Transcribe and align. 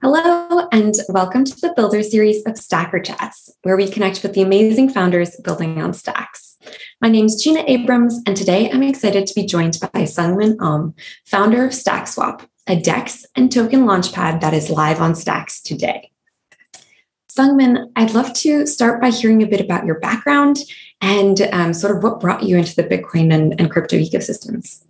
Hello, 0.00 0.68
and 0.70 0.94
welcome 1.08 1.42
to 1.44 1.60
the 1.60 1.72
Builder 1.74 2.04
series 2.04 2.46
of 2.46 2.56
Stacker 2.56 3.00
Chats, 3.00 3.50
where 3.62 3.76
we 3.76 3.90
connect 3.90 4.22
with 4.22 4.32
the 4.32 4.42
amazing 4.42 4.90
founders 4.90 5.34
building 5.42 5.82
on 5.82 5.92
Stacks. 5.92 6.56
My 7.00 7.08
name 7.08 7.26
is 7.26 7.42
Gina 7.42 7.64
Abrams, 7.66 8.22
and 8.24 8.36
today 8.36 8.70
I'm 8.70 8.84
excited 8.84 9.26
to 9.26 9.34
be 9.34 9.44
joined 9.44 9.76
by 9.80 10.02
Sungmin 10.02 10.56
Aum, 10.60 10.94
founder 11.26 11.64
of 11.64 11.72
StackSwap, 11.72 12.46
a 12.68 12.80
DEX 12.80 13.26
and 13.34 13.50
token 13.50 13.86
launchpad 13.86 14.40
that 14.40 14.54
is 14.54 14.70
live 14.70 15.00
on 15.00 15.16
Stacks 15.16 15.60
today. 15.60 16.12
Sungmin, 17.28 17.90
I'd 17.96 18.14
love 18.14 18.32
to 18.34 18.68
start 18.68 19.00
by 19.00 19.10
hearing 19.10 19.42
a 19.42 19.48
bit 19.48 19.60
about 19.60 19.84
your 19.84 19.98
background 19.98 20.58
and 21.00 21.40
um, 21.52 21.74
sort 21.74 21.96
of 21.96 22.04
what 22.04 22.20
brought 22.20 22.44
you 22.44 22.56
into 22.56 22.76
the 22.76 22.84
Bitcoin 22.84 23.34
and, 23.34 23.60
and 23.60 23.68
crypto 23.68 23.96
ecosystems. 23.96 24.84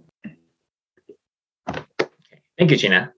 Thank 2.59 2.71
you, 2.71 2.77
Gina. 2.77 3.15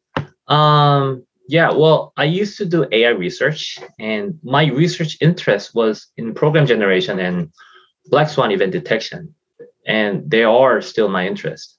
Um, 0.47 1.25
yeah, 1.51 1.73
well, 1.73 2.13
I 2.17 2.27
used 2.27 2.57
to 2.59 2.65
do 2.65 2.87
AI 2.93 3.09
research, 3.09 3.77
and 3.99 4.39
my 4.45 4.67
research 4.67 5.19
interest 5.21 5.75
was 5.75 6.07
in 6.17 6.33
program 6.33 6.65
generation 6.65 7.19
and 7.19 7.51
black 8.07 8.29
swan 8.29 8.53
event 8.53 8.71
detection, 8.71 9.35
and 9.85 10.31
they 10.31 10.45
are 10.45 10.81
still 10.81 11.09
my 11.09 11.27
interest. 11.27 11.77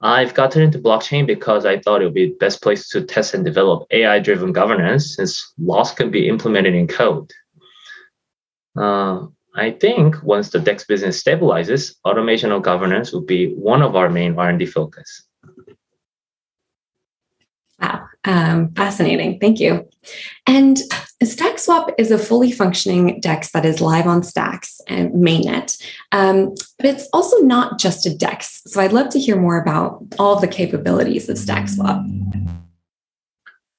I've 0.00 0.34
gotten 0.34 0.60
into 0.60 0.80
blockchain 0.80 1.24
because 1.24 1.64
I 1.64 1.78
thought 1.78 2.02
it 2.02 2.06
would 2.06 2.14
be 2.14 2.30
the 2.30 2.40
best 2.40 2.60
place 2.62 2.88
to 2.88 3.02
test 3.04 3.32
and 3.32 3.44
develop 3.44 3.86
AI 3.92 4.18
driven 4.18 4.50
governance 4.50 5.14
since 5.14 5.52
laws 5.56 5.92
can 5.92 6.10
be 6.10 6.28
implemented 6.28 6.74
in 6.74 6.88
code. 6.88 7.30
Uh, 8.76 9.26
I 9.54 9.70
think 9.70 10.20
once 10.24 10.50
the 10.50 10.58
DEX 10.58 10.84
business 10.84 11.22
stabilizes, 11.22 11.94
automation 12.04 12.50
of 12.50 12.62
governance 12.62 13.12
will 13.12 13.24
be 13.24 13.54
one 13.54 13.82
of 13.82 13.94
our 13.94 14.10
main 14.10 14.36
R&D 14.36 14.66
focus. 14.66 15.22
Wow, 17.80 18.08
um, 18.26 18.72
fascinating. 18.74 19.38
Thank 19.38 19.60
you. 19.60 19.88
And 20.46 20.78
StackSwap 21.22 21.94
is 21.96 22.10
a 22.10 22.18
fully 22.18 22.52
functioning 22.52 23.20
DEX 23.20 23.52
that 23.52 23.64
is 23.64 23.80
live 23.80 24.06
on 24.06 24.22
Stacks 24.22 24.80
and 24.88 25.12
mainnet, 25.12 25.80
um, 26.12 26.54
but 26.76 26.86
it's 26.86 27.08
also 27.12 27.38
not 27.38 27.78
just 27.78 28.04
a 28.04 28.14
DEX. 28.14 28.62
So 28.66 28.80
I'd 28.80 28.92
love 28.92 29.08
to 29.10 29.18
hear 29.18 29.40
more 29.40 29.60
about 29.60 30.02
all 30.18 30.38
the 30.38 30.48
capabilities 30.48 31.28
of 31.28 31.36
StackSwap. 31.36 32.04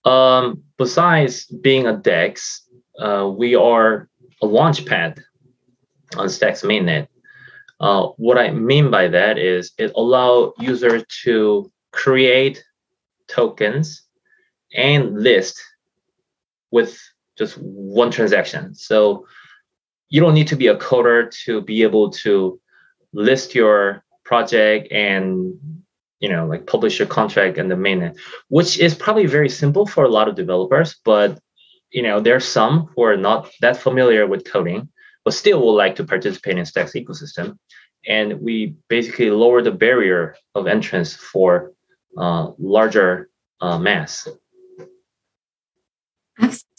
Um, 0.05 0.63
besides 0.77 1.45
being 1.45 1.85
a 1.85 1.97
DEX, 1.97 2.63
uh, 2.99 3.29
we 3.37 3.55
are 3.55 4.09
a 4.41 4.47
launchpad 4.47 5.21
on 6.15 6.29
Stacks 6.29 6.61
mainnet. 6.61 7.07
Uh, 7.79 8.07
what 8.17 8.37
I 8.37 8.49
mean 8.51 8.89
by 8.89 9.07
that 9.09 9.37
is 9.37 9.71
it 9.77 9.91
allows 9.95 10.53
users 10.59 11.03
to 11.23 11.71
create 11.91 12.63
tokens 13.27 14.06
and 14.75 15.21
list 15.21 15.61
with 16.71 16.99
just 17.37 17.57
one 17.57 18.11
transaction. 18.11 18.75
So 18.75 19.25
you 20.09 20.21
don't 20.21 20.33
need 20.33 20.47
to 20.47 20.55
be 20.55 20.67
a 20.67 20.77
coder 20.77 21.31
to 21.45 21.61
be 21.61 21.83
able 21.83 22.09
to 22.11 22.59
list 23.13 23.55
your 23.55 24.03
project 24.23 24.91
and 24.91 25.53
you 26.19 26.27
know 26.29 26.45
like 26.45 26.67
publish 26.67 26.99
your 26.99 27.07
contract 27.07 27.57
in 27.57 27.67
the 27.69 27.75
mainnet, 27.75 28.17
which 28.49 28.79
is 28.79 28.95
probably 28.95 29.25
very 29.25 29.49
simple 29.49 29.85
for 29.85 30.03
a 30.03 30.09
lot 30.09 30.27
of 30.27 30.35
developers, 30.35 30.95
but 31.05 31.39
you 31.91 32.03
know 32.03 32.19
there's 32.19 32.45
some 32.45 32.89
who 32.95 33.03
are 33.03 33.17
not 33.17 33.49
that 33.61 33.77
familiar 33.77 34.27
with 34.27 34.43
coding 34.51 34.89
but 35.27 35.33
still 35.33 35.59
would 35.61 35.73
like 35.73 35.93
to 35.93 36.05
participate 36.05 36.53
in 36.53 36.59
the 36.59 36.65
Stacks 36.65 36.93
ecosystem. 36.93 37.57
And 38.07 38.39
we 38.39 38.77
basically 38.87 39.29
lower 39.29 39.61
the 39.61 39.73
barrier 39.73 40.37
of 40.55 40.67
entrance 40.67 41.17
for 41.17 41.73
uh, 42.17 42.51
larger 42.57 43.29
uh, 43.59 43.77
mass. 43.77 44.29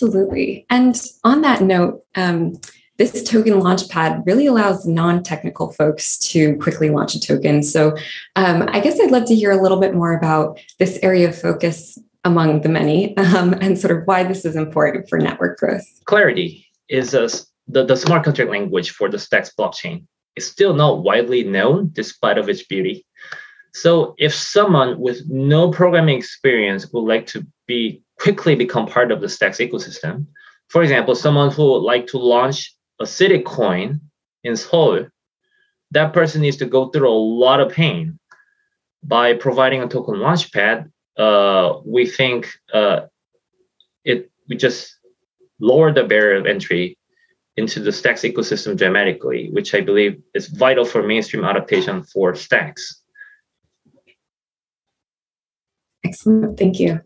Absolutely. 0.00 0.64
And 0.70 1.00
on 1.24 1.42
that 1.42 1.60
note, 1.60 2.04
um, 2.14 2.58
this 2.98 3.22
token 3.28 3.54
launchpad 3.54 4.26
really 4.26 4.46
allows 4.46 4.86
non-technical 4.86 5.72
folks 5.72 6.18
to 6.18 6.56
quickly 6.58 6.90
launch 6.90 7.14
a 7.14 7.20
token. 7.20 7.62
So 7.62 7.96
um, 8.36 8.68
I 8.68 8.80
guess 8.80 9.00
I'd 9.00 9.10
love 9.10 9.24
to 9.26 9.34
hear 9.34 9.50
a 9.50 9.60
little 9.60 9.80
bit 9.80 9.94
more 9.94 10.16
about 10.16 10.60
this 10.78 10.98
area 11.02 11.28
of 11.28 11.40
focus 11.40 11.98
among 12.24 12.62
the 12.62 12.68
many 12.68 13.16
um, 13.16 13.54
and 13.54 13.78
sort 13.78 13.96
of 13.96 14.04
why 14.06 14.24
this 14.24 14.44
is 14.44 14.56
important 14.56 15.08
for 15.08 15.18
network 15.18 15.58
growth. 15.58 15.86
Clarity 16.04 16.66
is 16.88 17.14
a, 17.14 17.28
the, 17.68 17.84
the 17.84 17.96
smart 17.96 18.24
contract 18.24 18.50
language 18.50 18.90
for 18.90 19.08
the 19.08 19.18
Stacks 19.18 19.52
blockchain. 19.56 20.04
It's 20.34 20.46
still 20.46 20.74
not 20.74 21.02
widely 21.02 21.44
known 21.44 21.90
despite 21.92 22.38
of 22.38 22.48
its 22.48 22.64
beauty. 22.64 23.04
So 23.74 24.14
if 24.18 24.34
someone 24.34 24.98
with 24.98 25.28
no 25.28 25.70
programming 25.70 26.18
experience 26.18 26.92
would 26.92 27.02
like 27.04 27.26
to 27.28 27.46
be 27.66 28.02
quickly 28.18 28.54
become 28.54 28.86
part 28.86 29.10
of 29.12 29.20
the 29.20 29.28
Stacks 29.28 29.58
ecosystem, 29.58 30.26
for 30.68 30.82
example, 30.82 31.14
someone 31.14 31.50
who 31.50 31.72
would 31.72 31.82
like 31.82 32.06
to 32.08 32.18
launch 32.18 32.74
a 33.00 33.06
city 33.06 33.40
coin 33.40 34.00
in 34.44 34.56
Seoul, 34.56 35.06
that 35.90 36.12
person 36.12 36.42
needs 36.42 36.58
to 36.58 36.66
go 36.66 36.88
through 36.88 37.08
a 37.08 37.10
lot 37.10 37.60
of 37.60 37.72
pain. 37.72 38.18
By 39.02 39.34
providing 39.34 39.82
a 39.82 39.88
token 39.88 40.16
launchpad, 40.16 40.90
uh, 41.16 41.78
we 41.84 42.06
think 42.06 42.48
uh, 42.74 43.02
it 44.04 44.30
we 44.48 44.56
just 44.56 44.98
lower 45.60 45.92
the 45.92 46.04
barrier 46.04 46.36
of 46.36 46.46
entry 46.46 46.98
into 47.56 47.80
the 47.80 47.92
Stacks 47.92 48.22
ecosystem 48.22 48.76
dramatically, 48.76 49.50
which 49.52 49.74
I 49.74 49.80
believe 49.80 50.20
is 50.34 50.48
vital 50.48 50.84
for 50.84 51.02
mainstream 51.02 51.44
adaptation 51.44 52.02
for 52.02 52.34
Stacks. 52.34 53.02
Excellent, 56.04 56.58
thank 56.58 56.80
you. 56.80 57.00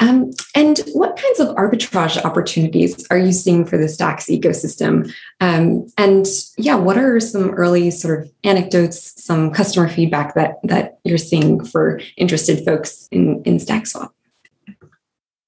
Um, 0.00 0.30
and 0.54 0.78
what 0.92 1.16
kinds 1.16 1.40
of 1.40 1.54
arbitrage 1.56 2.22
opportunities 2.24 3.06
are 3.10 3.18
you 3.18 3.32
seeing 3.32 3.64
for 3.64 3.76
the 3.76 3.88
Stacks 3.88 4.26
ecosystem? 4.26 5.12
Um, 5.40 5.86
and 5.98 6.26
yeah, 6.56 6.76
what 6.76 6.96
are 6.96 7.20
some 7.20 7.50
early 7.50 7.90
sort 7.90 8.20
of 8.22 8.32
anecdotes, 8.44 9.22
some 9.22 9.50
customer 9.50 9.88
feedback 9.88 10.34
that 10.34 10.56
that 10.64 10.98
you're 11.04 11.18
seeing 11.18 11.64
for 11.64 12.00
interested 12.16 12.64
folks 12.64 13.08
in 13.10 13.42
in 13.44 13.58
StackSwap? 13.58 14.10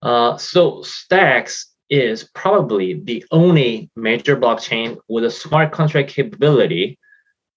Uh, 0.02 0.36
so 0.36 0.82
Stacks 0.82 1.74
is 1.90 2.24
probably 2.34 2.94
the 2.94 3.24
only 3.30 3.90
major 3.96 4.36
blockchain 4.36 4.98
with 5.08 5.24
a 5.24 5.30
smart 5.30 5.72
contract 5.72 6.10
capability 6.10 6.98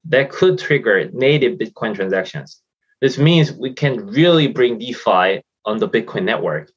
that 0.06 0.30
could 0.30 0.58
trigger 0.58 1.10
native 1.12 1.58
Bitcoin 1.58 1.94
transactions. 1.94 2.62
This 3.02 3.18
means 3.18 3.52
we 3.52 3.74
can 3.74 4.08
really 4.08 4.48
bring 4.48 4.80
DeFi 4.80 5.42
on 5.68 5.78
the 5.78 5.88
Bitcoin 5.88 6.24
network. 6.24 6.72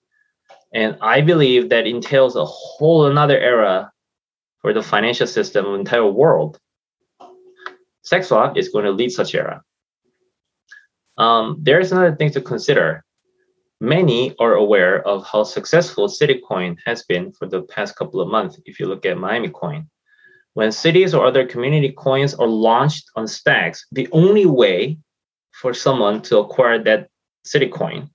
And 0.75 0.99
I 1.01 1.21
believe 1.21 1.71
that 1.71 1.87
entails 1.87 2.37
a 2.37 2.45
whole 2.45 3.07
another 3.07 3.39
era 3.39 3.91
for 4.61 4.73
the 4.75 4.83
financial 4.83 5.27
system 5.27 5.65
of 5.65 5.73
the 5.73 5.79
entire 5.79 6.07
world. 6.07 6.59
StackSwap 8.05 8.57
is 8.57 8.69
going 8.69 8.85
to 8.85 8.91
lead 8.91 9.11
such 9.11 9.35
era. 9.35 9.63
Um, 11.17 11.59
there 11.61 11.81
is 11.81 11.93
another 11.93 12.17
thing 12.17 12.31
to 12.33 12.41
consider. 12.41 13.05
Many 13.81 14.35
are 14.39 14.55
aware 14.55 15.07
of 15.07 15.27
how 15.27 15.45
successful 15.45 16.09
CityCoin 16.09 16.79
has 16.85 17.05
been 17.05 17.33
for 17.33 17.47
the 17.47 17.63
past 17.63 17.97
couple 17.97 18.21
of 18.21 18.29
months. 18.29 18.61
If 18.67 18.79
you 18.79 18.87
look 18.87 19.07
at 19.07 19.19
Miami 19.19 19.49
Coin, 19.49 19.89
when 20.55 20.73
cities 20.73 21.15
or 21.15 21.25
other 21.25 21.47
community 21.47 21.93
coins 21.93 22.35
are 22.35 22.47
launched 22.49 23.05
on 23.17 23.27
stacks, 23.29 23.87
the 23.93 24.09
only 24.13 24.47
way 24.47 24.99
for 25.53 25.73
someone 25.73 26.21
to 26.23 26.39
acquire 26.39 26.83
that 26.85 27.09
CityCoin 27.47 28.11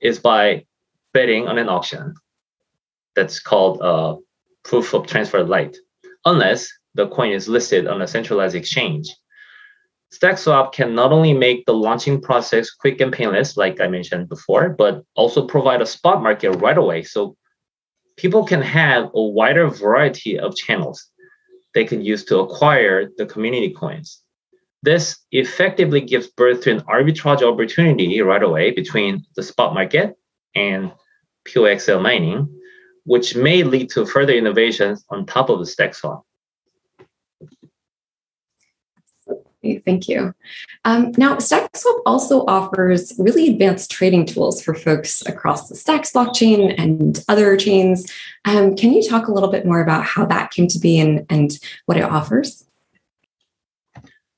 is 0.00 0.18
by 0.18 0.64
betting 1.12 1.48
on 1.48 1.58
an 1.58 1.68
auction 1.68 2.14
that's 3.14 3.40
called 3.40 3.80
uh, 3.80 4.16
proof 4.64 4.94
of 4.94 5.06
transfer 5.06 5.42
lite, 5.42 5.76
unless 6.24 6.68
the 6.94 7.08
coin 7.08 7.32
is 7.32 7.48
listed 7.48 7.86
on 7.86 8.02
a 8.02 8.06
centralized 8.06 8.54
exchange. 8.54 9.14
StackSwap 10.12 10.72
can 10.72 10.94
not 10.94 11.12
only 11.12 11.32
make 11.32 11.66
the 11.66 11.74
launching 11.74 12.20
process 12.20 12.70
quick 12.70 13.00
and 13.00 13.12
painless, 13.12 13.56
like 13.56 13.80
I 13.80 13.88
mentioned 13.88 14.28
before, 14.28 14.70
but 14.70 15.02
also 15.14 15.46
provide 15.46 15.82
a 15.82 15.86
spot 15.86 16.22
market 16.22 16.50
right 16.52 16.78
away. 16.78 17.02
So 17.02 17.36
people 18.16 18.44
can 18.44 18.62
have 18.62 19.10
a 19.14 19.22
wider 19.22 19.68
variety 19.68 20.38
of 20.38 20.54
channels 20.54 21.10
they 21.74 21.84
can 21.84 22.00
use 22.00 22.24
to 22.24 22.38
acquire 22.38 23.10
the 23.18 23.26
community 23.26 23.70
coins. 23.70 24.22
This 24.86 25.16
effectively 25.32 26.00
gives 26.00 26.28
birth 26.28 26.60
to 26.60 26.70
an 26.70 26.80
arbitrage 26.82 27.42
opportunity 27.42 28.20
right 28.20 28.42
away 28.42 28.70
between 28.70 29.26
the 29.34 29.42
spot 29.42 29.74
market 29.74 30.16
and 30.54 30.92
POXL 31.48 32.00
mining, 32.00 32.48
which 33.02 33.34
may 33.34 33.64
lead 33.64 33.90
to 33.90 34.06
further 34.06 34.34
innovations 34.34 35.04
on 35.10 35.26
top 35.26 35.50
of 35.50 35.58
the 35.58 35.64
StackSwap. 35.64 36.22
Thank 39.84 40.08
you. 40.08 40.32
Um, 40.84 41.12
now, 41.16 41.34
StackSwap 41.38 42.00
also 42.06 42.44
offers 42.46 43.12
really 43.18 43.48
advanced 43.48 43.90
trading 43.90 44.24
tools 44.24 44.62
for 44.62 44.72
folks 44.72 45.20
across 45.26 45.68
the 45.68 45.74
Stacks 45.74 46.12
blockchain 46.12 46.72
and 46.78 47.24
other 47.28 47.56
chains. 47.56 48.08
Um, 48.44 48.76
can 48.76 48.92
you 48.92 49.02
talk 49.02 49.26
a 49.26 49.32
little 49.32 49.50
bit 49.50 49.66
more 49.66 49.80
about 49.80 50.04
how 50.04 50.26
that 50.26 50.52
came 50.52 50.68
to 50.68 50.78
be 50.78 51.00
and, 51.00 51.26
and 51.28 51.58
what 51.86 51.96
it 51.96 52.04
offers? 52.04 52.65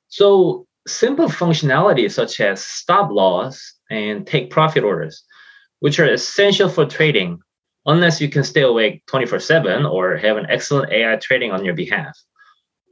So 0.08 0.66
simple 0.86 1.28
functionality 1.28 2.10
such 2.10 2.40
as 2.40 2.64
stop 2.64 3.10
loss 3.10 3.74
and 3.90 4.26
take 4.26 4.50
profit 4.50 4.84
orders, 4.84 5.22
which 5.80 5.98
are 5.98 6.10
essential 6.10 6.68
for 6.68 6.86
trading, 6.86 7.40
unless 7.86 8.20
you 8.20 8.28
can 8.28 8.44
stay 8.44 8.62
awake 8.62 9.02
24 9.06 9.38
7 9.38 9.86
or 9.86 10.16
have 10.16 10.36
an 10.36 10.46
excellent 10.48 10.92
AI 10.92 11.16
trading 11.16 11.52
on 11.52 11.64
your 11.64 11.74
behalf, 11.74 12.18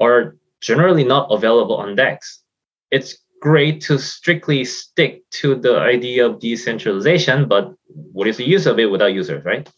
are 0.01 0.37
generally 0.61 1.05
not 1.05 1.29
available 1.31 1.77
on 1.77 1.97
DEX. 1.97 2.43
It's 2.91 3.19
great 3.41 3.81
to 3.83 3.99
strictly 3.99 4.65
stick 4.65 5.23
to 5.31 5.55
the 5.55 5.79
idea 5.79 6.27
of 6.27 6.41
decentralization, 6.41 7.49
but 7.49 7.75
what 7.87 8.27
is 8.27 8.37
the 8.37 8.49
use 8.49 8.67
of 8.67 8.79
it 8.79 8.87
without 8.87 9.13
users, 9.13 9.45
right? 9.45 9.69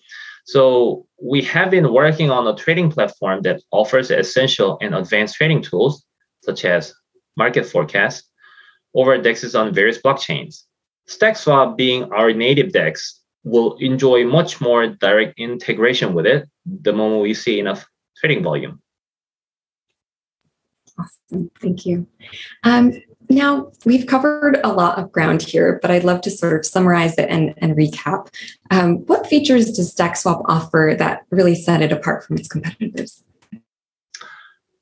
So 0.45 1.07
we 1.21 1.43
have 1.43 1.71
been 1.71 1.93
working 1.93 2.31
on 2.31 2.47
a 2.47 2.57
trading 2.57 2.91
platform 2.91 3.43
that 3.43 3.61
offers 3.71 4.11
essential 4.11 4.79
and 4.81 4.95
advanced 4.95 5.35
trading 5.35 5.63
tools, 5.63 6.05
such 6.43 6.65
as 6.65 6.95
market 7.39 7.65
forecasts, 7.65 8.29
over 8.95 9.17
DEXs 9.19 9.59
on 9.59 9.73
various 9.73 9.99
blockchains. 9.99 10.65
StackSwap 11.09 11.77
being 11.77 12.13
our 12.13 12.33
native 12.33 12.73
DEX 12.73 13.21
will 13.45 13.77
enjoy 13.77 14.25
much 14.25 14.61
more 14.61 14.87
direct 14.89 15.39
integration 15.39 16.13
with 16.13 16.27
it 16.27 16.49
the 16.67 16.93
moment 16.93 17.23
we 17.23 17.33
see 17.33 17.59
enough 17.59 17.87
trading 18.19 18.43
volume. 18.43 18.83
Awesome, 20.99 21.51
thank 21.61 21.87
you. 21.87 22.07
Um, 22.65 22.93
now, 23.31 23.71
we've 23.85 24.07
covered 24.07 24.59
a 24.65 24.73
lot 24.73 24.99
of 24.99 25.13
ground 25.13 25.43
here, 25.43 25.79
but 25.81 25.91
I'd 25.91 26.05
love 26.05 26.23
to 26.23 26.31
sort 26.31 26.61
of 26.61 26.67
summarize 26.67 27.17
it 27.19 27.29
and, 27.29 27.55
and 27.59 27.77
recap. 27.77 28.35
Um, 28.71 29.07
what 29.07 29.27
features 29.27 29.71
does 29.71 29.95
StackSwap 29.95 30.43
offer 30.47 30.97
that 30.99 31.25
really 31.31 31.55
set 31.55 31.83
it 31.83 31.93
apart 31.93 32.25
from 32.25 32.37
its 32.39 32.49
competitors? 32.49 33.23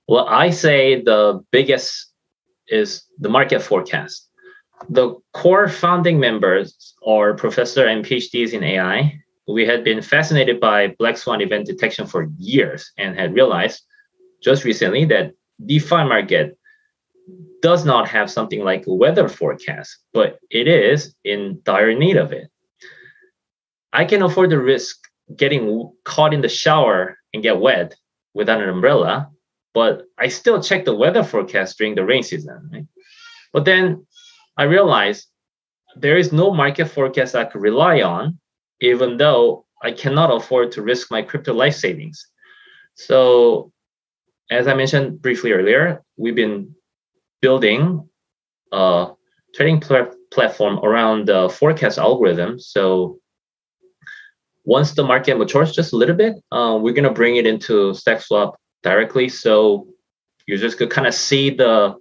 Well, 0.08 0.26
I 0.28 0.50
say 0.50 1.02
the 1.02 1.44
biggest 1.50 2.05
is 2.68 3.04
the 3.18 3.28
market 3.28 3.62
forecast. 3.62 4.28
The 4.88 5.14
core 5.32 5.68
founding 5.68 6.20
members 6.20 6.94
are 7.06 7.34
professor 7.34 7.86
and 7.86 8.04
PhDs 8.04 8.52
in 8.52 8.62
AI. 8.62 9.20
We 9.48 9.66
had 9.66 9.84
been 9.84 10.02
fascinated 10.02 10.60
by 10.60 10.88
black 10.98 11.16
swan 11.16 11.40
event 11.40 11.66
detection 11.66 12.06
for 12.06 12.28
years 12.38 12.92
and 12.98 13.18
had 13.18 13.34
realized 13.34 13.82
just 14.42 14.64
recently 14.64 15.04
that 15.06 15.32
DeFi 15.64 16.04
market 16.04 16.58
does 17.62 17.84
not 17.84 18.08
have 18.08 18.30
something 18.30 18.62
like 18.62 18.84
weather 18.86 19.28
forecast, 19.28 19.96
but 20.12 20.38
it 20.50 20.68
is 20.68 21.14
in 21.24 21.60
dire 21.64 21.94
need 21.94 22.16
of 22.16 22.32
it. 22.32 22.50
I 23.92 24.04
can 24.04 24.22
afford 24.22 24.50
the 24.50 24.60
risk 24.60 24.96
getting 25.34 25.90
caught 26.04 26.34
in 26.34 26.42
the 26.42 26.48
shower 26.48 27.18
and 27.32 27.42
get 27.42 27.58
wet 27.58 27.96
without 28.34 28.60
an 28.60 28.68
umbrella, 28.68 29.30
but 29.76 30.06
I 30.16 30.28
still 30.28 30.62
check 30.62 30.86
the 30.86 30.96
weather 30.96 31.22
forecast 31.22 31.76
during 31.76 31.94
the 31.96 32.06
rain 32.10 32.22
season. 32.22 32.70
Right? 32.72 32.86
But 33.52 33.66
then 33.66 34.06
I 34.56 34.62
realized 34.62 35.26
there 35.96 36.16
is 36.16 36.32
no 36.32 36.50
market 36.50 36.86
forecast 36.86 37.34
I 37.34 37.44
could 37.44 37.60
rely 37.60 38.00
on, 38.00 38.38
even 38.80 39.18
though 39.18 39.66
I 39.82 39.92
cannot 39.92 40.34
afford 40.34 40.72
to 40.72 40.82
risk 40.82 41.10
my 41.10 41.20
crypto 41.20 41.52
life 41.52 41.74
savings. 41.74 42.26
So, 42.94 43.70
as 44.50 44.66
I 44.66 44.72
mentioned 44.72 45.20
briefly 45.20 45.52
earlier, 45.52 46.00
we've 46.16 46.34
been 46.34 46.74
building 47.42 48.08
a 48.72 49.08
trading 49.54 49.80
pl- 49.80 50.14
platform 50.32 50.78
around 50.88 51.28
the 51.28 51.50
forecast 51.50 51.98
algorithm. 51.98 52.58
So 52.58 53.20
once 54.64 54.94
the 54.94 55.04
market 55.04 55.36
matures 55.36 55.72
just 55.72 55.92
a 55.92 55.96
little 55.96 56.16
bit, 56.16 56.36
uh, 56.50 56.78
we're 56.80 56.94
going 56.94 57.10
to 57.12 57.20
bring 57.20 57.36
it 57.36 57.46
into 57.46 57.92
StackSwap 57.92 58.54
directly. 58.82 59.28
So 59.28 59.88
users 60.46 60.74
could 60.74 60.90
kind 60.90 61.06
of 61.06 61.14
see 61.14 61.50
the 61.50 61.96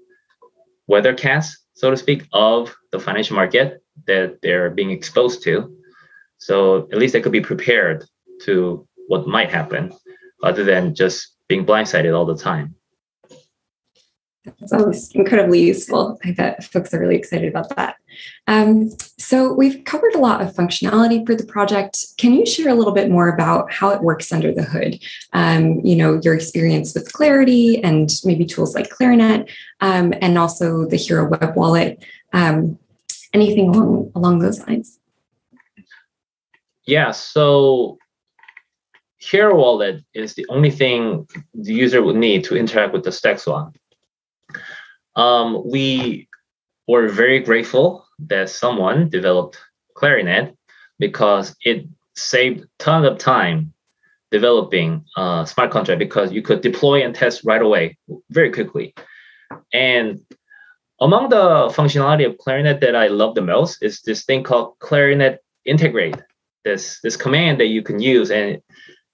weathercast, 0.89 1.51
so 1.73 1.89
to 1.91 1.97
speak, 1.97 2.27
of 2.33 2.75
the 2.91 2.99
financial 2.99 3.35
market 3.35 3.81
that 4.07 4.39
they're 4.41 4.69
being 4.69 4.91
exposed 4.91 5.43
to. 5.43 5.75
So 6.37 6.87
at 6.91 6.97
least 6.97 7.13
they 7.13 7.21
could 7.21 7.31
be 7.31 7.41
prepared 7.41 8.05
to 8.43 8.87
what 9.07 9.27
might 9.27 9.49
happen 9.49 9.93
other 10.43 10.63
than 10.63 10.95
just 10.95 11.35
being 11.47 11.65
blindsided 11.65 12.15
all 12.15 12.25
the 12.25 12.37
time. 12.37 12.75
That 14.45 14.69
sounds 14.69 15.11
incredibly 15.13 15.61
useful. 15.61 16.19
I 16.23 16.31
bet 16.31 16.63
folks 16.63 16.93
are 16.93 16.99
really 16.99 17.15
excited 17.15 17.49
about 17.49 17.75
that. 17.75 17.95
Um, 18.47 18.91
so 19.17 19.53
we've 19.53 19.83
covered 19.85 20.13
a 20.13 20.19
lot 20.19 20.41
of 20.41 20.53
functionality 20.53 21.25
for 21.25 21.35
the 21.35 21.45
project. 21.45 22.05
Can 22.17 22.33
you 22.33 22.45
share 22.45 22.69
a 22.69 22.75
little 22.75 22.93
bit 22.93 23.09
more 23.09 23.27
about 23.27 23.71
how 23.71 23.89
it 23.89 24.01
works 24.01 24.31
under 24.31 24.53
the 24.53 24.63
hood? 24.63 24.99
Um, 25.33 25.79
you 25.83 25.95
know, 25.95 26.19
your 26.23 26.35
experience 26.35 26.93
with 26.93 27.11
Clarity 27.11 27.83
and 27.83 28.11
maybe 28.23 28.45
tools 28.45 28.75
like 28.75 28.89
Clarinet, 28.89 29.49
um, 29.81 30.13
and 30.21 30.37
also 30.37 30.85
the 30.85 30.97
Hiro 30.97 31.27
Web 31.27 31.55
Wallet. 31.55 32.03
Um, 32.33 32.77
anything 33.33 33.69
along 33.69 34.11
along 34.15 34.39
those 34.39 34.59
lines? 34.67 34.99
Yeah. 36.85 37.11
So 37.11 37.97
Hiro 39.17 39.55
Wallet 39.55 40.03
is 40.13 40.35
the 40.35 40.45
only 40.49 40.69
thing 40.69 41.27
the 41.55 41.73
user 41.73 42.03
would 42.03 42.15
need 42.15 42.43
to 42.43 42.55
interact 42.55 42.93
with 42.93 43.03
the 43.03 43.09
StackSwap 43.09 43.73
um, 45.15 45.61
we 45.65 46.27
were 46.87 47.07
very 47.09 47.39
grateful 47.39 48.05
that 48.19 48.49
someone 48.49 49.09
developed 49.09 49.57
Clarinet 49.95 50.55
because 50.99 51.55
it 51.61 51.87
saved 52.15 52.65
tons 52.79 53.07
of 53.07 53.17
time 53.17 53.73
developing 54.31 55.05
a 55.17 55.45
smart 55.47 55.71
contract 55.71 55.99
because 55.99 56.31
you 56.31 56.41
could 56.41 56.61
deploy 56.61 57.03
and 57.03 57.15
test 57.15 57.41
right 57.45 57.61
away 57.61 57.97
very 58.29 58.51
quickly. 58.51 58.93
And 59.73 60.19
among 60.99 61.29
the 61.29 61.69
functionality 61.69 62.25
of 62.25 62.37
Clarinet 62.37 62.81
that 62.81 62.95
I 62.95 63.07
love 63.07 63.35
the 63.35 63.41
most 63.41 63.83
is 63.83 64.01
this 64.01 64.23
thing 64.25 64.43
called 64.43 64.79
Clarinet 64.79 65.39
Integrate. 65.65 66.17
This 66.63 66.99
this 67.01 67.15
command 67.15 67.59
that 67.59 67.67
you 67.67 67.83
can 67.83 67.99
use, 67.99 68.31
and 68.31 68.61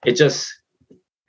it 0.06 0.12
just 0.16 0.48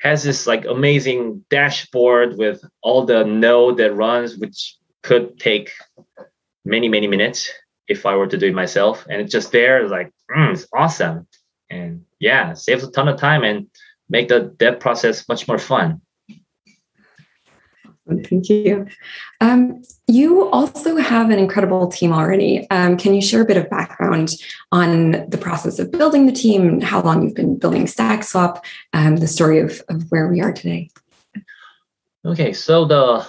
has 0.03 0.21
this 0.21 0.45
like 0.45 0.65
amazing 0.65 1.43
dashboard 1.49 2.37
with 2.37 2.61
all 2.81 3.05
the 3.05 3.23
node 3.23 3.77
that 3.77 3.95
runs, 3.95 4.37
which 4.37 4.77
could 5.01 5.39
take 5.39 5.71
many, 6.65 6.89
many 6.89 7.07
minutes 7.07 7.49
if 7.87 8.05
I 8.05 8.15
were 8.15 8.27
to 8.27 8.37
do 8.37 8.47
it 8.47 8.53
myself. 8.53 9.05
And 9.09 9.21
it's 9.21 9.31
just 9.31 9.53
there, 9.53 9.87
like, 9.87 10.11
mm, 10.29 10.51
it's 10.51 10.67
awesome. 10.73 11.25
And 11.69 12.03
yeah, 12.19 12.53
saves 12.53 12.83
a 12.83 12.91
ton 12.91 13.07
of 13.07 13.17
time 13.17 13.43
and 13.43 13.67
make 14.09 14.27
the 14.27 14.53
dev 14.57 14.81
process 14.81 15.27
much 15.29 15.47
more 15.47 15.57
fun. 15.57 16.01
Thank 18.07 18.49
you. 18.49 18.85
Um, 19.39 19.81
you 20.07 20.49
also 20.49 20.97
have 20.97 21.29
an 21.29 21.39
incredible 21.39 21.87
team 21.87 22.11
already. 22.11 22.69
Um, 22.69 22.97
can 22.97 23.13
you 23.13 23.21
share 23.21 23.41
a 23.41 23.45
bit 23.45 23.55
of 23.55 23.69
background 23.69 24.31
on 24.73 25.29
the 25.29 25.37
process 25.37 25.79
of 25.79 25.91
building 25.91 26.25
the 26.25 26.33
team, 26.33 26.81
how 26.81 27.01
long 27.01 27.23
you've 27.23 27.35
been 27.35 27.57
building 27.57 27.85
StackSwap, 27.85 28.61
um, 28.91 29.17
the 29.17 29.27
story 29.27 29.59
of, 29.59 29.81
of 29.87 30.03
where 30.11 30.27
we 30.27 30.41
are 30.41 30.51
today? 30.51 30.89
Okay, 32.25 32.53
so 32.53 32.85
the 32.85 33.25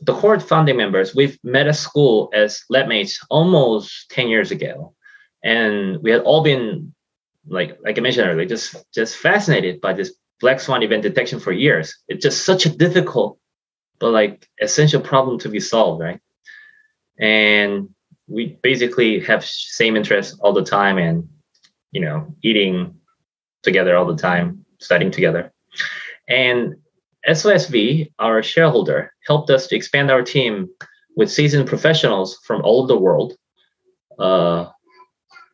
the 0.00 0.14
core 0.14 0.38
founding 0.38 0.76
members, 0.76 1.14
we've 1.14 1.38
met 1.42 1.66
at 1.66 1.76
school 1.76 2.30
as 2.34 2.62
labmates 2.70 3.16
almost 3.30 4.10
10 4.10 4.28
years 4.28 4.50
ago. 4.50 4.94
And 5.42 6.02
we 6.02 6.10
had 6.10 6.20
all 6.20 6.42
been 6.42 6.92
like 7.48 7.78
like 7.82 7.98
I 7.98 8.00
mentioned 8.00 8.28
earlier, 8.28 8.46
just 8.46 8.76
just 8.92 9.16
fascinated 9.16 9.80
by 9.80 9.92
this 9.92 10.12
black 10.40 10.60
swan 10.60 10.82
event 10.82 11.02
detection 11.02 11.40
for 11.40 11.52
years. 11.52 11.96
It's 12.08 12.22
just 12.22 12.44
such 12.44 12.66
a 12.66 12.76
difficult 12.76 13.38
but 13.98 14.10
like 14.10 14.48
essential 14.60 15.00
problem 15.00 15.38
to 15.40 15.48
be 15.48 15.60
solved, 15.60 16.02
right? 16.02 16.20
And 17.18 17.88
we 18.28 18.58
basically 18.62 19.20
have 19.20 19.44
same 19.44 19.96
interests 19.96 20.38
all 20.40 20.52
the 20.52 20.64
time 20.64 20.98
and 20.98 21.28
you 21.92 22.00
know 22.00 22.34
eating 22.42 22.94
together 23.62 23.96
all 23.96 24.06
the 24.06 24.16
time, 24.16 24.64
studying 24.80 25.10
together. 25.10 25.52
And 26.28 26.76
SOSV, 27.28 28.12
our 28.18 28.42
shareholder, 28.42 29.12
helped 29.26 29.50
us 29.50 29.66
to 29.68 29.76
expand 29.76 30.10
our 30.10 30.22
team 30.22 30.68
with 31.16 31.30
seasoned 31.30 31.66
professionals 31.66 32.38
from 32.44 32.62
all 32.62 32.82
over 32.82 32.88
the 32.88 32.98
world. 32.98 33.36
Uh, 34.18 34.68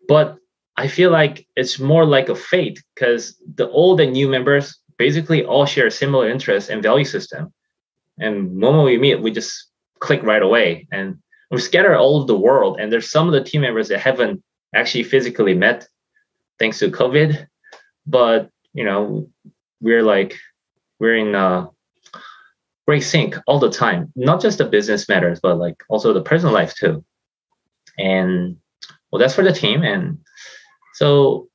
but 0.08 0.36
I 0.76 0.88
feel 0.88 1.10
like 1.10 1.46
it's 1.56 1.78
more 1.78 2.04
like 2.04 2.28
a 2.28 2.34
fate 2.34 2.82
because 2.94 3.36
the 3.54 3.68
old 3.68 4.00
and 4.00 4.12
new 4.12 4.28
members 4.28 4.78
basically 4.96 5.44
all 5.44 5.66
share 5.66 5.90
similar 5.90 6.28
interests 6.28 6.70
and 6.70 6.82
value 6.82 7.04
system. 7.04 7.52
And 8.18 8.60
when 8.60 8.84
we 8.84 8.98
meet, 8.98 9.20
we 9.20 9.30
just 9.30 9.66
click 10.00 10.22
right 10.22 10.42
away. 10.42 10.86
And 10.92 11.18
we're 11.50 11.58
scattered 11.58 11.96
all 11.96 12.16
over 12.16 12.26
the 12.26 12.38
world. 12.38 12.78
And 12.80 12.90
there's 12.90 13.10
some 13.10 13.26
of 13.26 13.34
the 13.34 13.44
team 13.44 13.60
members 13.60 13.88
that 13.88 14.00
haven't 14.00 14.42
actually 14.74 15.04
physically 15.04 15.54
met 15.54 15.86
thanks 16.58 16.78
to 16.78 16.90
COVID. 16.90 17.46
But 18.06 18.50
you 18.72 18.84
know, 18.84 19.28
we're 19.80 20.02
like 20.02 20.36
we're 20.98 21.16
in 21.16 21.34
uh 21.34 21.66
great 22.86 23.02
sync 23.02 23.36
all 23.46 23.58
the 23.58 23.70
time. 23.70 24.12
Not 24.16 24.40
just 24.40 24.58
the 24.58 24.64
business 24.64 25.08
matters, 25.08 25.40
but 25.40 25.58
like 25.58 25.82
also 25.88 26.12
the 26.12 26.22
personal 26.22 26.54
life 26.54 26.74
too. 26.74 27.04
And 27.98 28.56
well, 29.10 29.20
that's 29.20 29.34
for 29.34 29.44
the 29.44 29.52
team. 29.52 29.82
And 29.82 30.18
so, 30.94 31.48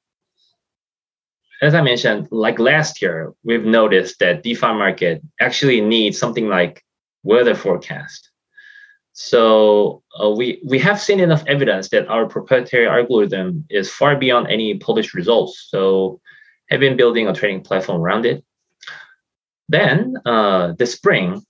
as 1.62 1.74
I 1.74 1.82
mentioned, 1.82 2.28
like 2.32 2.60
last 2.60 3.02
year, 3.02 3.34
we've 3.44 3.66
noticed 3.66 4.20
that 4.20 4.44
DeFi 4.44 4.74
market 4.74 5.22
actually 5.40 5.82
needs 5.82 6.18
something 6.18 6.48
like 6.48 6.84
weather 7.24 7.56
forecast. 7.56 8.30
So 9.14 10.04
uh, 10.22 10.30
we 10.30 10.62
we 10.64 10.78
have 10.78 11.02
seen 11.02 11.20
enough 11.20 11.44
evidence 11.48 11.90
that 11.90 12.08
our 12.08 12.28
proprietary 12.28 12.88
algorithm 12.88 13.66
is 13.68 13.90
far 13.90 14.16
beyond 14.16 14.48
any 14.48 14.78
published 14.78 15.16
results. 15.16 15.68
So 15.70 16.22
have 16.70 16.80
been 16.80 16.98
building 16.98 17.28
a 17.28 17.34
trading 17.34 17.64
platform 17.64 18.00
around 18.00 18.28
it. 18.28 18.44
Then 19.70 20.18
uh, 20.24 20.74
this 20.78 20.94
spring, 20.94 21.42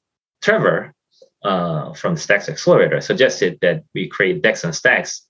Trevor 0.42 0.94
uh, 1.44 1.94
from 1.94 2.16
Stacks 2.16 2.48
Accelerator 2.48 3.02
suggested 3.02 3.60
that 3.62 3.84
we 3.94 4.08
create 4.08 4.42
DEX 4.42 4.64
and 4.64 4.74
Stacks, 4.74 5.27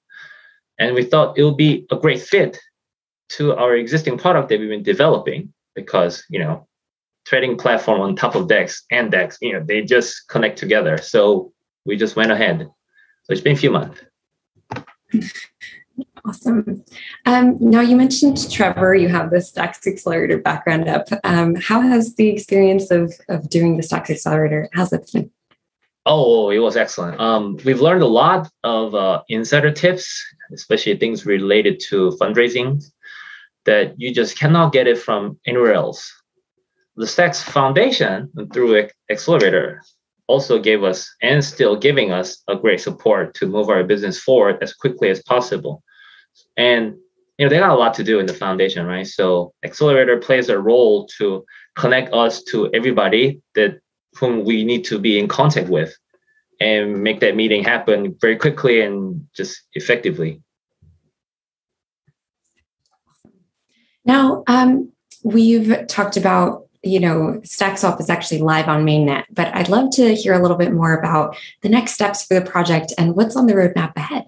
and 0.80 0.96
we 0.96 1.04
thought 1.04 1.38
it 1.38 1.44
would 1.44 1.58
be 1.58 1.86
a 1.92 1.96
great 1.96 2.22
fit 2.22 2.58
to 3.30 3.54
our 3.56 3.76
existing 3.76 4.18
product 4.18 4.50
that 4.50 4.60
we've 4.60 4.70
been 4.70 4.84
developing 4.84 5.54
because 5.76 6.24
you 6.30 6.40
know 6.40 6.68
trading 7.28 7.58
platform 7.58 8.00
on 8.00 8.16
top 8.16 8.36
of 8.36 8.48
DEX 8.48 8.84
and 8.90 9.12
DEX, 9.12 9.38
you 9.42 9.52
know, 9.52 9.62
they 9.64 9.82
just 9.82 10.30
connect 10.30 10.58
together. 10.58 10.98
So 10.98 11.52
we 11.86 11.98
just 11.98 12.16
went 12.16 12.32
ahead. 12.32 12.60
So 13.24 13.34
it's 13.34 13.42
been 13.42 13.54
a 13.54 13.60
few 13.60 13.72
months. 13.72 14.00
Awesome. 16.26 16.86
Um, 17.26 17.58
now 17.60 17.82
you 17.82 17.98
mentioned 17.98 18.50
Trevor, 18.50 18.96
you 18.96 19.10
have 19.10 19.30
the 19.32 19.42
Stacks 19.42 19.86
Accelerator 19.86 20.38
background 20.38 20.88
up. 20.88 21.08
Um, 21.26 21.56
how 21.56 21.82
has 21.82 22.16
the 22.16 22.30
experience 22.30 22.92
of, 22.92 23.14
of 23.28 23.50
doing 23.50 23.76
the 23.76 23.84
Stacks 23.84 24.10
Accelerator, 24.10 24.70
how's 24.74 24.94
it 24.94 25.10
been? 25.12 25.30
Oh, 26.10 26.52
it 26.52 26.60
was 26.60 26.78
excellent. 26.78 27.20
Um, 27.20 27.58
we've 27.66 27.82
learned 27.82 28.02
a 28.02 28.08
lot 28.08 28.50
of 28.64 28.96
uh, 28.96 29.22
insider 29.28 29.72
tips, 29.72 30.24
especially 30.54 30.96
things 30.96 31.26
related 31.26 31.82
to 31.90 32.18
fundraising 32.20 32.82
that 33.66 33.94
you 33.98 34.14
just 34.14 34.40
cannot 34.40 34.72
get 34.72 34.88
it 34.88 34.98
from 34.98 35.38
anywhere 35.46 35.74
else. 35.74 36.10
The 36.96 37.06
Stacks 37.06 37.44
Foundation, 37.44 38.32
through 38.54 38.88
Accelerator, 39.12 39.82
also 40.28 40.60
gave 40.60 40.82
us 40.86 41.14
and 41.22 41.44
still 41.44 41.76
giving 41.76 42.12
us 42.14 42.42
a 42.48 42.56
great 42.56 42.80
support 42.80 43.34
to 43.36 43.46
move 43.46 43.68
our 43.70 43.84
business 43.84 44.18
forward 44.18 44.58
as 44.62 44.74
quickly 44.74 45.10
as 45.10 45.22
possible. 45.24 45.84
And 46.56 46.96
you 47.38 47.46
know, 47.46 47.50
they 47.50 47.60
got 47.60 47.70
a 47.70 47.76
lot 47.76 47.94
to 47.96 48.04
do 48.04 48.20
in 48.20 48.26
the 48.26 48.34
foundation, 48.34 48.86
right? 48.86 49.06
So 49.06 49.54
Accelerator 49.64 50.18
plays 50.18 50.48
a 50.48 50.58
role 50.58 51.06
to 51.18 51.44
connect 51.76 52.14
us 52.14 52.44
to 52.44 52.72
everybody 52.74 53.42
that 53.56 53.80
whom 54.18 54.44
we 54.44 54.64
need 54.64 54.84
to 54.86 55.00
be 55.00 55.20
in 55.20 55.28
contact 55.28 55.70
with 55.70 55.96
and 56.60 57.04
make 57.04 57.20
that 57.20 57.36
meeting 57.36 57.64
happen 57.64 58.16
very 58.20 58.36
quickly 58.36 58.82
and 58.82 59.28
just 59.36 59.62
effectively. 59.74 60.42
Now, 64.06 64.44
um, 64.48 64.92
we've 65.24 65.86
talked 65.88 66.18
about, 66.18 66.68
you 66.82 67.00
know, 67.00 67.42
StackSwap 67.44 68.00
is 68.00 68.10
actually 68.10 68.40
live 68.40 68.68
on 68.68 68.86
mainnet, 68.86 69.26
but 69.32 69.54
I'd 69.54 69.70
love 69.70 69.92
to 69.92 70.16
hear 70.16 70.34
a 70.34 70.42
little 70.42 70.58
bit 70.58 70.74
more 70.74 70.94
about 70.98 71.36
the 71.62 71.70
next 71.70 71.94
steps 71.94 72.26
for 72.26 72.34
the 72.34 72.46
project 72.50 72.94
and 72.98 73.16
what's 73.16 73.36
on 73.36 73.48
the 73.48 73.54
roadmap 73.54 73.96
ahead. 73.98 74.26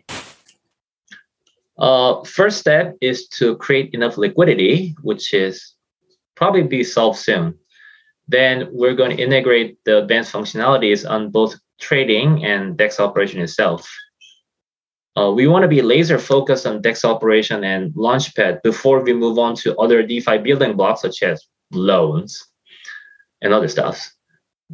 Uh, 1.77 2.22
first 2.25 2.60
step 2.60 2.98
is 3.00 3.27
to 3.29 3.55
create 3.55 3.93
enough 3.93 4.17
liquidity, 4.17 4.96
which 5.01 5.34
is 5.34 5.75
probably 6.36 6.62
be 6.62 6.84
solved 6.84 7.17
soon. 7.17 7.58
Then 8.29 8.69
we're 8.71 8.93
going 8.93 9.17
to 9.17 9.24
integrate 9.24 9.79
the 9.86 9.98
advanced 9.98 10.31
functionalities 10.31 11.09
on 11.09 11.31
both 11.31 11.55
trading 11.81 12.45
and 12.45 12.77
DEX 12.77 13.00
operation 13.00 13.41
itself. 13.41 13.89
Uh, 15.17 15.31
we 15.31 15.48
want 15.48 15.63
to 15.63 15.67
be 15.67 15.81
laser 15.81 16.19
focused 16.19 16.67
on 16.67 16.81
DEX 16.81 17.03
operation 17.03 17.63
and 17.63 17.91
Launchpad 17.95 18.62
before 18.62 19.01
we 19.01 19.13
move 19.13 19.39
on 19.39 19.55
to 19.55 19.75
other 19.77 20.03
DeFi 20.03 20.38
building 20.38 20.77
blocks 20.77 21.01
such 21.01 21.24
as 21.24 21.48
loans 21.71 22.45
and 23.41 23.51
other 23.51 23.67
stuff. 23.67 24.12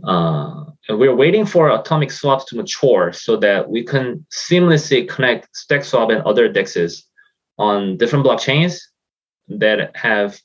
Uh, 0.04 0.66
and 0.90 1.00
we're 1.00 1.16
waiting 1.16 1.46
for 1.46 1.70
atomic 1.70 2.12
swaps 2.12 2.44
to 2.46 2.58
mature 2.58 3.14
so 3.14 3.38
that 3.38 3.70
we 3.70 3.86
can 3.86 4.26
seamlessly 4.34 5.08
connect 5.08 5.48
StackSwap 5.56 6.14
and 6.14 6.22
other 6.24 6.52
DEXs 6.52 7.04
on 7.58 7.96
different 7.96 8.26
blockchains 8.26 8.82
that 9.48 9.96
have 9.96 10.38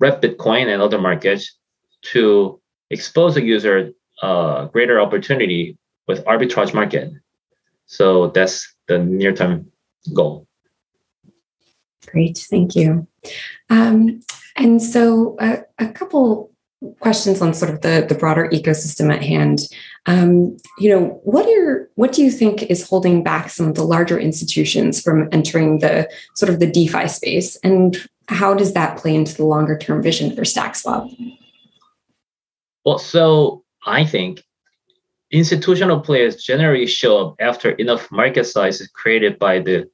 rep 0.00 0.22
Bitcoin 0.22 0.72
and 0.72 0.80
other 0.80 0.98
markets 0.98 1.58
to 2.12 2.60
expose 2.90 3.34
the 3.34 3.42
user 3.42 3.90
uh, 4.22 4.66
greater 4.66 5.00
opportunity 5.00 5.76
with 6.06 6.24
arbitrage 6.24 6.74
market. 6.74 7.12
So 7.86 8.28
that's 8.28 8.74
the 8.88 8.98
near 8.98 9.32
term 9.32 9.70
goal. 10.14 10.46
Great, 12.06 12.38
thank 12.50 12.76
you. 12.76 13.06
Um, 13.70 14.20
and 14.56 14.82
so, 14.82 15.36
uh, 15.38 15.56
a 15.78 15.88
couple 15.88 16.50
questions 17.00 17.40
on 17.40 17.54
sort 17.54 17.72
of 17.72 17.80
the, 17.80 18.04
the 18.08 18.14
broader 18.14 18.48
ecosystem 18.50 19.12
at 19.12 19.22
hand. 19.22 19.60
Um, 20.06 20.56
you 20.78 20.90
know, 20.90 21.20
what 21.24 21.46
are 21.48 21.90
what 21.94 22.12
do 22.12 22.22
you 22.22 22.30
think 22.30 22.64
is 22.64 22.86
holding 22.86 23.22
back 23.22 23.48
some 23.48 23.68
of 23.68 23.74
the 23.74 23.84
larger 23.84 24.18
institutions 24.18 25.00
from 25.00 25.28
entering 25.32 25.78
the 25.78 26.08
sort 26.34 26.50
of 26.50 26.60
the 26.60 26.70
DeFi 26.70 27.08
space, 27.08 27.56
and 27.56 27.96
how 28.28 28.54
does 28.54 28.74
that 28.74 28.98
play 28.98 29.14
into 29.14 29.34
the 29.34 29.46
longer 29.46 29.78
term 29.78 30.02
vision 30.02 30.34
for 30.34 30.42
StackSwap? 30.42 31.10
Well, 32.84 32.98
so 32.98 33.64
I 33.86 34.04
think 34.04 34.42
institutional 35.30 36.00
players 36.00 36.42
generally 36.42 36.86
show 36.86 37.28
up 37.28 37.36
after 37.40 37.70
enough 37.70 38.10
market 38.12 38.44
size 38.44 38.80
is 38.80 38.88
created 38.88 39.38
by 39.38 39.60
the 39.60 39.88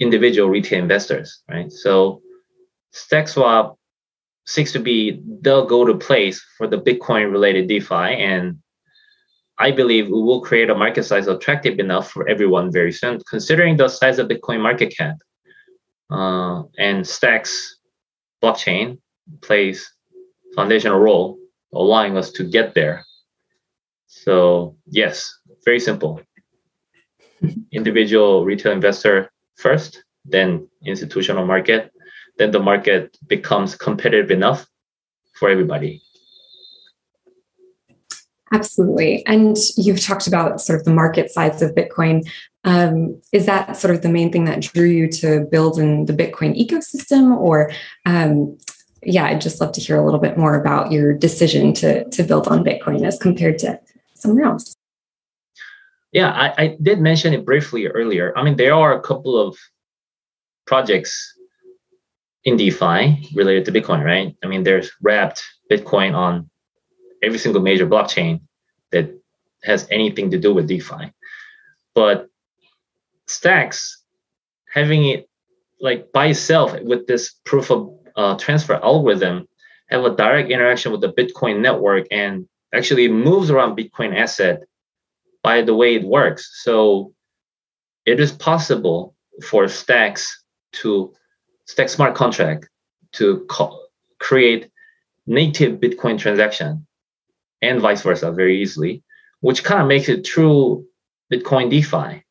individual 0.00 0.48
retail 0.48 0.80
investors, 0.80 1.42
right? 1.48 1.70
So 1.70 2.20
StackSwap 2.92 3.76
seems 4.46 4.72
to 4.72 4.78
be 4.78 5.22
the 5.40 5.64
go-to 5.64 5.96
place 5.96 6.44
for 6.58 6.66
the 6.66 6.78
Bitcoin 6.78 7.30
related 7.30 7.68
DeFi. 7.68 7.94
And 7.94 8.58
I 9.58 9.70
believe 9.70 10.06
we 10.06 10.20
will 10.20 10.40
create 10.40 10.70
a 10.70 10.74
market 10.74 11.04
size 11.04 11.28
attractive 11.28 11.78
enough 11.78 12.10
for 12.10 12.28
everyone 12.28 12.72
very 12.72 12.92
soon, 12.92 13.20
considering 13.30 13.76
the 13.76 13.88
size 13.88 14.18
of 14.18 14.28
Bitcoin 14.28 14.60
market 14.60 14.94
cap. 14.96 15.16
Uh, 16.10 16.64
and 16.76 17.06
Stacks 17.06 17.78
blockchain 18.42 18.98
plays 19.40 19.90
foundational 20.54 20.98
role 20.98 21.38
allowing 21.74 22.16
us 22.16 22.30
to 22.32 22.44
get 22.44 22.74
there 22.74 23.04
so 24.22 24.76
yes, 24.86 25.38
very 25.64 25.80
simple. 25.80 26.20
Individual 27.72 28.44
retail 28.44 28.72
investor 28.72 29.30
first, 29.56 30.04
then 30.24 30.68
institutional 30.86 31.44
market, 31.44 31.92
then 32.38 32.52
the 32.52 32.60
market 32.60 33.18
becomes 33.26 33.74
competitive 33.74 34.30
enough 34.30 34.66
for 35.34 35.50
everybody. 35.50 36.00
Absolutely. 38.52 39.26
And 39.26 39.56
you've 39.76 40.00
talked 40.00 40.28
about 40.28 40.60
sort 40.60 40.78
of 40.78 40.84
the 40.84 40.94
market 40.94 41.30
size 41.30 41.60
of 41.60 41.74
Bitcoin. 41.74 42.22
Um, 42.62 43.20
is 43.32 43.46
that 43.46 43.76
sort 43.76 43.94
of 43.94 44.02
the 44.02 44.08
main 44.08 44.30
thing 44.30 44.44
that 44.44 44.62
drew 44.62 44.86
you 44.86 45.08
to 45.08 45.40
build 45.50 45.78
in 45.78 46.06
the 46.06 46.12
Bitcoin 46.12 46.56
ecosystem? 46.56 47.36
Or, 47.36 47.72
um, 48.06 48.56
yeah, 49.06 49.26
I'd 49.26 49.40
just 49.40 49.60
love 49.60 49.72
to 49.72 49.80
hear 49.80 49.96
a 49.96 50.04
little 50.04 50.20
bit 50.20 50.36
more 50.36 50.58
about 50.58 50.92
your 50.92 51.12
decision 51.12 51.72
to, 51.74 52.04
to 52.10 52.22
build 52.22 52.48
on 52.48 52.64
Bitcoin 52.64 53.06
as 53.06 53.18
compared 53.18 53.58
to 53.60 53.80
somewhere 54.14 54.44
else. 54.44 54.74
Yeah, 56.12 56.30
I, 56.30 56.62
I 56.62 56.76
did 56.80 57.00
mention 57.00 57.34
it 57.34 57.44
briefly 57.44 57.86
earlier. 57.88 58.32
I 58.36 58.44
mean, 58.44 58.56
there 58.56 58.74
are 58.74 58.96
a 58.96 59.00
couple 59.00 59.38
of 59.38 59.56
projects 60.66 61.32
in 62.44 62.56
DeFi 62.56 63.30
related 63.34 63.64
to 63.64 63.72
Bitcoin, 63.72 64.04
right? 64.04 64.36
I 64.42 64.46
mean, 64.46 64.62
there's 64.62 64.92
wrapped 65.02 65.42
Bitcoin 65.70 66.14
on 66.14 66.48
every 67.22 67.38
single 67.38 67.62
major 67.62 67.86
blockchain 67.86 68.40
that 68.92 69.10
has 69.64 69.88
anything 69.90 70.30
to 70.30 70.38
do 70.38 70.54
with 70.54 70.68
DeFi. 70.68 71.12
But 71.94 72.28
Stacks, 73.26 74.02
having 74.72 75.06
it 75.06 75.28
like 75.80 76.12
by 76.12 76.26
itself 76.26 76.78
with 76.82 77.06
this 77.06 77.34
proof 77.44 77.70
of 77.70 77.90
uh, 78.16 78.36
transfer 78.36 78.74
algorithm, 78.74 79.48
have 79.88 80.04
a 80.04 80.16
direct 80.16 80.50
interaction 80.50 80.92
with 80.92 81.00
the 81.00 81.12
Bitcoin 81.12 81.60
network 81.60 82.06
and 82.10 82.48
actually 82.72 83.08
moves 83.08 83.50
around 83.50 83.76
Bitcoin 83.76 84.16
asset 84.16 84.64
by 85.42 85.62
the 85.62 85.74
way 85.74 85.94
it 85.94 86.04
works. 86.04 86.62
So 86.62 87.12
it 88.06 88.18
is 88.18 88.32
possible 88.32 89.14
for 89.42 89.68
Stacks 89.68 90.42
to 90.72 91.12
stack 91.66 91.88
smart 91.88 92.14
contract 92.14 92.68
to 93.12 93.46
co- 93.48 93.78
create 94.18 94.70
native 95.26 95.80
Bitcoin 95.80 96.18
transaction 96.18 96.86
and 97.62 97.80
vice 97.80 98.02
versa 98.02 98.32
very 98.32 98.60
easily, 98.60 99.02
which 99.40 99.64
kind 99.64 99.80
of 99.80 99.88
makes 99.88 100.08
it 100.08 100.24
true 100.24 100.86
Bitcoin 101.32 101.70
DeFi. 101.70 102.24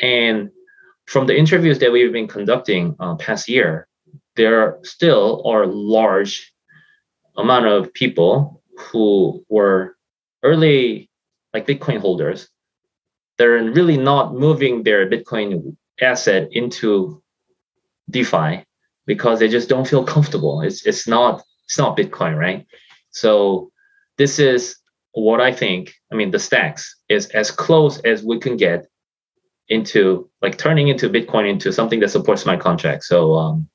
And 0.00 0.50
from 1.06 1.26
the 1.26 1.36
interviews 1.36 1.78
that 1.80 1.92
we've 1.92 2.12
been 2.12 2.28
conducting 2.28 2.96
uh, 3.00 3.16
past 3.16 3.48
year, 3.48 3.86
there 4.36 4.78
still 4.82 5.42
are 5.46 5.66
large 5.66 6.52
amount 7.36 7.66
of 7.66 7.92
people 7.92 8.62
who 8.78 9.44
were 9.48 9.96
early 10.42 11.10
like 11.52 11.66
Bitcoin 11.66 12.00
holders, 12.00 12.48
they're 13.38 13.62
really 13.62 13.96
not 13.96 14.34
moving 14.34 14.82
their 14.82 15.08
Bitcoin 15.08 15.76
asset 16.00 16.48
into 16.52 17.22
DeFi 18.10 18.64
because 19.06 19.38
they 19.38 19.48
just 19.48 19.68
don't 19.68 19.88
feel 19.88 20.04
comfortable. 20.04 20.60
It's 20.60 20.86
it's 20.86 21.08
not 21.08 21.42
it's 21.64 21.78
not 21.78 21.96
Bitcoin, 21.96 22.36
right? 22.36 22.66
So 23.10 23.70
this 24.18 24.38
is 24.38 24.76
what 25.12 25.40
I 25.40 25.52
think, 25.52 25.94
I 26.12 26.14
mean, 26.14 26.30
the 26.30 26.38
stacks 26.38 26.96
is 27.08 27.26
as 27.28 27.50
close 27.50 27.98
as 28.00 28.22
we 28.22 28.38
can 28.38 28.56
get 28.56 28.86
into 29.68 30.28
like 30.42 30.58
turning 30.58 30.88
into 30.88 31.08
Bitcoin 31.08 31.48
into 31.48 31.72
something 31.72 32.00
that 32.00 32.10
supports 32.10 32.44
my 32.44 32.56
contract. 32.56 33.04
So 33.04 33.34
um, 33.34 33.69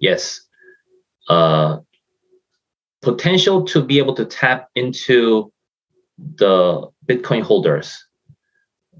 yes, 0.00 0.40
uh, 1.28 1.78
potential 3.02 3.64
to 3.66 3.82
be 3.82 3.98
able 3.98 4.14
to 4.14 4.24
tap 4.24 4.68
into 4.74 5.52
the 6.36 6.88
Bitcoin 7.06 7.42
holders. 7.42 7.96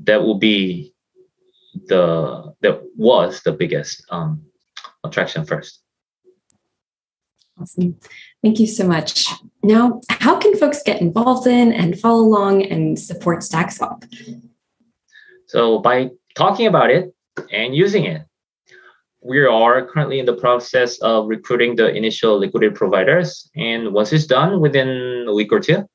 That 0.02 0.22
will 0.22 0.38
be 0.38 0.94
the 1.86 2.54
that 2.62 2.82
was 2.96 3.42
the 3.42 3.52
biggest 3.52 4.04
um, 4.10 4.42
attraction 5.04 5.44
first. 5.44 5.82
Awesome. 7.60 7.96
Thank 8.42 8.58
you 8.58 8.66
so 8.66 8.86
much. 8.86 9.28
Now, 9.62 10.00
how 10.08 10.38
can 10.38 10.56
folks 10.56 10.82
get 10.82 11.02
involved 11.02 11.46
in 11.46 11.72
and 11.72 11.98
follow 11.98 12.22
along 12.22 12.64
and 12.64 12.98
support 12.98 13.40
StackSwap? 13.40 14.02
So, 15.46 15.78
by 15.78 16.10
talking 16.34 16.66
about 16.66 16.90
it 16.90 17.14
and 17.52 17.74
using 17.74 18.04
it, 18.04 18.22
we 19.22 19.44
are 19.44 19.86
currently 19.86 20.18
in 20.18 20.26
the 20.26 20.34
process 20.34 20.98
of 20.98 21.26
recruiting 21.28 21.76
the 21.76 21.94
initial 21.94 22.38
liquidity 22.38 22.74
providers. 22.74 23.50
And 23.54 23.92
once 23.92 24.12
it's 24.12 24.26
done 24.26 24.60
within 24.60 25.26
a 25.28 25.34
week 25.34 25.52
or 25.52 25.60
two, 25.60 25.86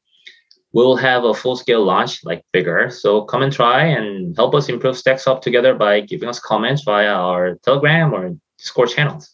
we'll 0.74 0.98
have 0.98 1.24
a 1.24 1.34
full 1.34 1.55
scale 1.55 1.84
launch 1.84 2.24
like 2.24 2.44
bigger. 2.53 2.89
So 2.89 3.24
come 3.24 3.41
and 3.41 3.51
try 3.51 3.86
and 3.86 4.36
help 4.36 4.53
us 4.53 4.70
improve 4.70 4.96
StackSwap 4.96 5.41
together 5.41 5.74
by 5.74 6.01
giving 6.01 6.29
us 6.29 6.39
comments 6.39 6.84
via 6.84 7.13
our 7.13 7.55
Telegram 7.63 8.13
or 8.13 8.36
Discord 8.60 8.89
channels. 8.89 9.32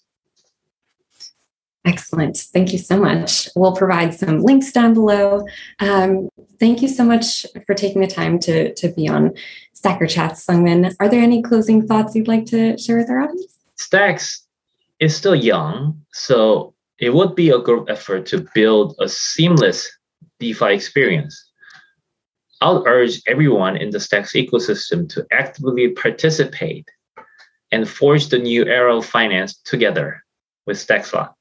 Excellent. 1.84 2.38
Thank 2.38 2.74
you 2.74 2.78
so 2.78 3.00
much. 3.00 3.50
We'll 3.56 3.76
provide 3.76 4.14
some 4.14 4.42
links 4.42 4.72
down 4.72 4.94
below. 4.94 5.44
Um, 5.80 6.30
thank 6.60 6.84
you 6.84 6.88
so 6.88 7.04
much 7.04 7.44
for 7.66 7.74
taking 7.74 8.02
the 8.02 8.08
time 8.08 8.38
to, 8.40 8.72
to 8.76 8.90
be 8.90 9.10
on 9.10 9.34
Stacker 9.74 10.06
Chats, 10.06 10.46
Sungmin. 10.46 10.94
Are 11.00 11.10
there 11.10 11.22
any 11.22 11.42
closing 11.42 11.88
thoughts 11.88 12.16
you'd 12.16 12.28
like 12.28 12.46
to 12.48 12.78
share 12.78 12.98
with 12.98 13.10
our 13.10 13.22
audience? 13.22 13.61
Stacks 13.82 14.46
is 15.00 15.16
still 15.16 15.36
young, 15.36 16.00
so 16.14 16.74
it 17.00 17.14
would 17.14 17.36
be 17.36 17.50
a 17.50 17.60
group 17.60 17.90
effort 17.90 18.26
to 18.28 18.46
build 18.54 18.96
a 19.00 19.10
seamless 19.10 19.90
DeFi 20.40 20.74
experience. 20.74 21.36
I'll 22.62 22.84
urge 22.88 23.22
everyone 23.26 23.76
in 23.76 23.90
the 23.90 24.00
Stacks 24.00 24.34
ecosystem 24.34 25.10
to 25.10 25.26
actively 25.32 25.90
participate 25.90 26.88
and 27.72 27.90
forge 27.90 28.30
the 28.30 28.38
new 28.38 28.66
era 28.66 28.96
of 28.96 29.06
finance 29.06 29.58
together 29.58 30.24
with 30.68 30.78
StackSwap. 30.78 31.34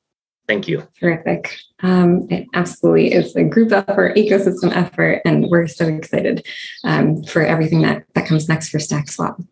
Thank 0.49 0.67
you. 0.67 0.89
Terrific. 0.99 1.59
Um, 1.83 2.27
it 2.31 2.47
absolutely 2.55 3.13
is 3.13 3.37
a 3.37 3.45
group 3.45 3.71
effort, 3.71 4.17
ecosystem 4.17 4.75
effort, 4.75 5.21
and 5.25 5.47
we're 5.49 5.67
so 5.69 5.87
excited 5.87 6.47
um, 6.85 7.23
for 7.25 7.43
everything 7.43 7.83
that, 7.83 8.05
that 8.15 8.27
comes 8.27 8.49
next 8.49 8.71
for 8.71 8.79
StackSwap. 8.79 9.45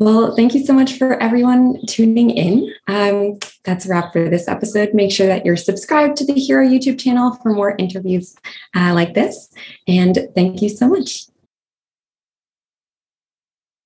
Well, 0.00 0.34
thank 0.34 0.54
you 0.54 0.64
so 0.64 0.72
much 0.72 0.96
for 0.96 1.22
everyone 1.22 1.84
tuning 1.86 2.30
in. 2.30 2.72
Um, 2.88 3.38
that's 3.64 3.84
a 3.84 3.90
wrap 3.90 4.14
for 4.14 4.30
this 4.30 4.48
episode. 4.48 4.94
Make 4.94 5.12
sure 5.12 5.26
that 5.26 5.44
you're 5.44 5.58
subscribed 5.58 6.16
to 6.16 6.24
the 6.24 6.32
Hiro 6.32 6.66
YouTube 6.66 6.98
channel 6.98 7.34
for 7.42 7.52
more 7.52 7.76
interviews 7.76 8.34
uh, 8.74 8.94
like 8.94 9.12
this. 9.12 9.50
And 9.86 10.26
thank 10.34 10.62
you 10.62 10.70
so 10.70 10.88
much. 10.88 11.26